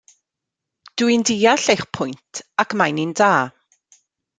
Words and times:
Dw 1.01 1.11
i'n 1.17 1.25
deall 1.31 1.67
eich 1.75 1.85
pwynt 1.99 2.43
ac 2.67 2.77
mae'n 2.83 3.05
un 3.07 3.17
da. 3.23 3.33